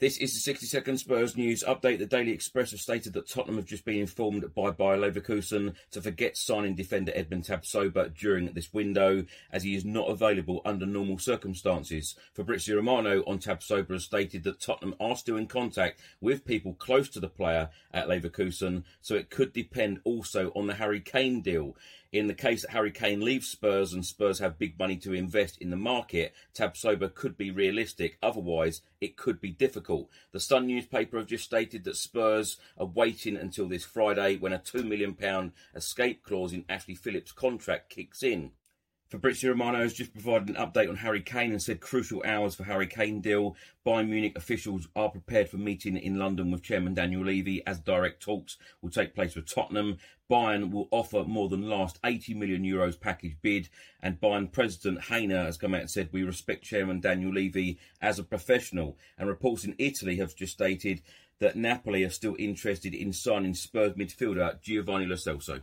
This 0.00 0.18
is 0.18 0.32
the 0.32 0.38
60 0.38 0.64
second 0.66 0.98
Spurs 0.98 1.36
news 1.36 1.64
update. 1.64 1.98
The 1.98 2.06
Daily 2.06 2.30
Express 2.30 2.70
have 2.70 2.78
stated 2.78 3.14
that 3.14 3.28
Tottenham 3.28 3.56
have 3.56 3.66
just 3.66 3.84
been 3.84 3.98
informed 3.98 4.44
by 4.54 4.70
Bayer 4.70 4.96
Leverkusen 4.96 5.74
to 5.90 6.00
forget 6.00 6.36
signing 6.36 6.76
defender 6.76 7.10
Edmond 7.16 7.46
Tapsoba 7.46 8.16
during 8.16 8.52
this 8.52 8.72
window, 8.72 9.24
as 9.50 9.64
he 9.64 9.74
is 9.74 9.84
not 9.84 10.08
available 10.08 10.62
under 10.64 10.86
normal 10.86 11.18
circumstances. 11.18 12.14
Fabrizio 12.32 12.76
Romano 12.76 13.24
on 13.26 13.40
Tapsoba 13.40 13.90
has 13.90 14.04
stated 14.04 14.44
that 14.44 14.60
Tottenham 14.60 14.94
are 15.00 15.16
still 15.16 15.36
in 15.36 15.48
contact 15.48 15.98
with 16.20 16.44
people 16.44 16.74
close 16.74 17.08
to 17.08 17.18
the 17.18 17.26
player 17.26 17.68
at 17.92 18.06
Leverkusen, 18.06 18.84
so 19.00 19.16
it 19.16 19.30
could 19.30 19.52
depend 19.52 19.98
also 20.04 20.52
on 20.54 20.68
the 20.68 20.74
Harry 20.74 21.00
Kane 21.00 21.40
deal. 21.40 21.74
In 22.10 22.26
the 22.26 22.34
case 22.34 22.62
that 22.62 22.70
Harry 22.70 22.90
Kane 22.90 23.20
leaves 23.20 23.48
Spurs 23.48 23.92
and 23.92 24.06
Spurs 24.06 24.38
have 24.38 24.58
big 24.58 24.78
money 24.78 24.96
to 24.98 25.12
invest 25.12 25.58
in 25.58 25.68
the 25.68 25.76
market, 25.76 26.32
Tapsoba 26.54 27.14
could 27.14 27.36
be 27.36 27.50
realistic. 27.50 28.16
Otherwise, 28.22 28.80
it 28.98 29.16
could 29.18 29.42
be 29.42 29.50
difficult. 29.50 29.87
The 30.32 30.40
Sun 30.40 30.66
newspaper 30.66 31.16
have 31.16 31.26
just 31.26 31.44
stated 31.44 31.84
that 31.84 31.96
Spurs 31.96 32.58
are 32.76 32.86
waiting 32.86 33.36
until 33.36 33.66
this 33.66 33.84
Friday 33.84 34.36
when 34.36 34.52
a 34.52 34.58
£2 34.58 34.84
million 34.86 35.52
escape 35.74 36.22
clause 36.22 36.52
in 36.52 36.66
Ashley 36.68 36.94
Phillips' 36.94 37.32
contract 37.32 37.88
kicks 37.88 38.22
in. 38.22 38.52
Fabrizio 39.10 39.52
Romano 39.52 39.78
has 39.78 39.94
just 39.94 40.12
provided 40.12 40.50
an 40.50 40.56
update 40.56 40.86
on 40.86 40.96
Harry 40.96 41.22
Kane 41.22 41.50
and 41.50 41.62
said 41.62 41.80
crucial 41.80 42.22
hours 42.26 42.54
for 42.54 42.64
Harry 42.64 42.86
Kane 42.86 43.22
deal. 43.22 43.56
Bayern 43.86 44.10
Munich 44.10 44.36
officials 44.36 44.86
are 44.94 45.08
prepared 45.08 45.48
for 45.48 45.56
meeting 45.56 45.96
in 45.96 46.18
London 46.18 46.50
with 46.50 46.62
Chairman 46.62 46.92
Daniel 46.92 47.24
Levy 47.24 47.66
as 47.66 47.80
direct 47.80 48.22
talks 48.22 48.58
will 48.82 48.90
take 48.90 49.14
place 49.14 49.34
with 49.34 49.50
Tottenham. 49.50 49.96
Bayern 50.30 50.70
will 50.70 50.88
offer 50.90 51.24
more 51.24 51.48
than 51.48 51.70
last 51.70 51.98
80 52.04 52.34
million 52.34 52.64
euros 52.64 53.00
package 53.00 53.38
bid, 53.40 53.70
and 54.02 54.20
Bayern 54.20 54.52
President 54.52 55.00
Hainer 55.04 55.46
has 55.46 55.56
come 55.56 55.74
out 55.74 55.80
and 55.80 55.90
said 55.90 56.10
we 56.12 56.22
respect 56.22 56.64
Chairman 56.64 57.00
Daniel 57.00 57.32
Levy 57.32 57.78
as 58.02 58.18
a 58.18 58.24
professional. 58.24 58.98
And 59.16 59.26
reports 59.26 59.64
in 59.64 59.74
Italy 59.78 60.16
have 60.16 60.36
just 60.36 60.52
stated 60.52 61.00
that 61.38 61.56
Napoli 61.56 62.04
are 62.04 62.10
still 62.10 62.36
interested 62.38 62.94
in 62.94 63.14
signing 63.14 63.54
Spurs 63.54 63.94
midfielder 63.94 64.60
Giovanni 64.60 65.06
Lo 65.06 65.16
Celso. 65.16 65.62